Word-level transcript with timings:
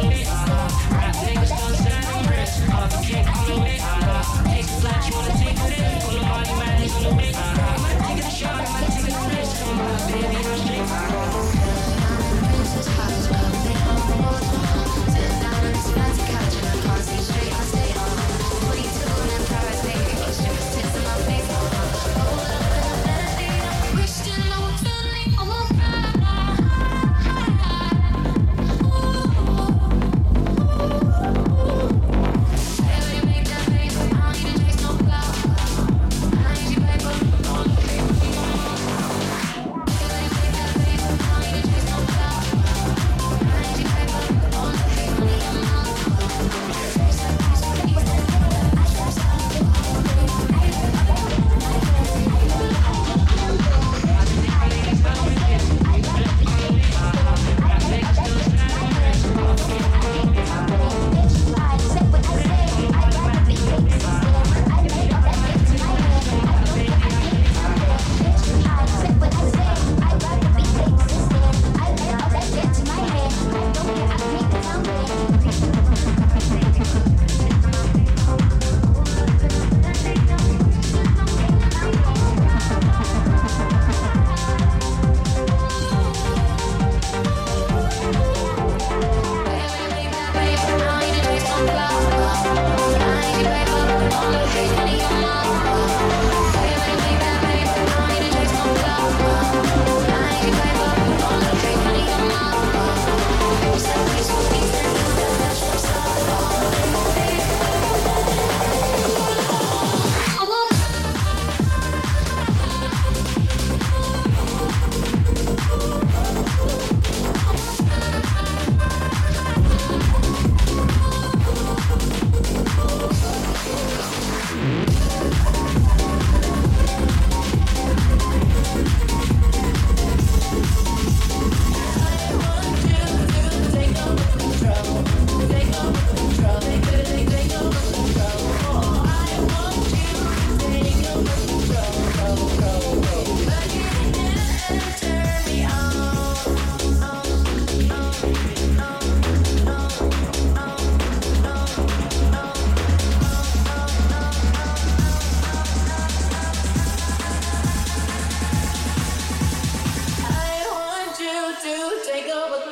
All 0.00 0.47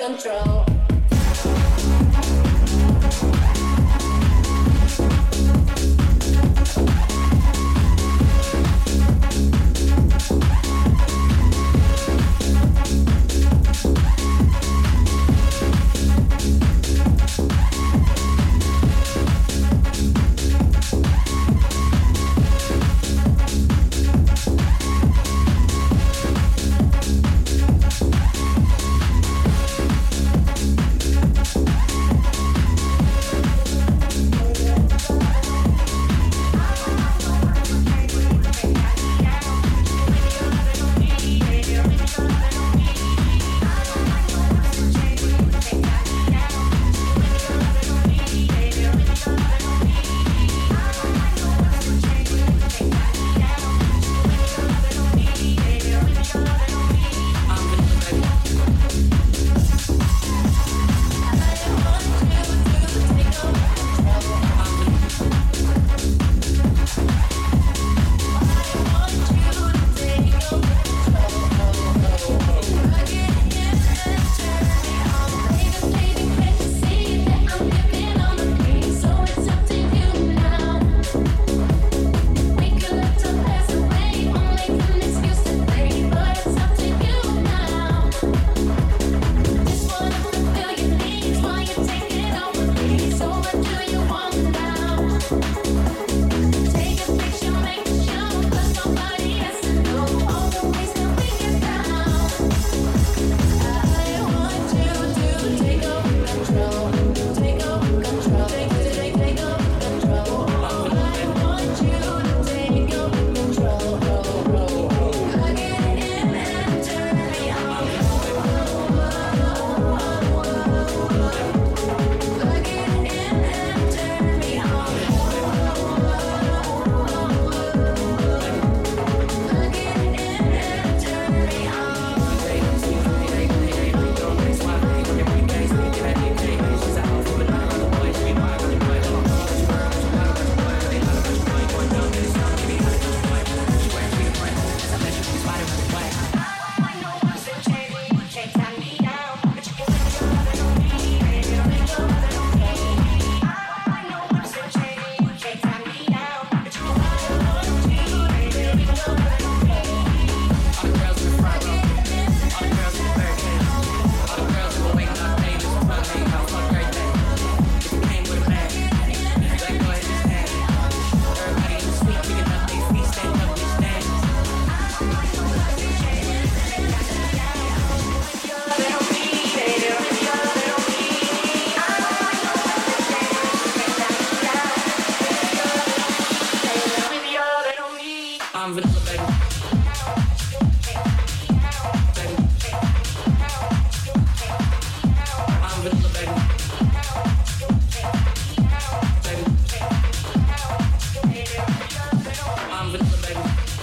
control. 0.07 0.66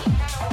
now. 0.07 0.52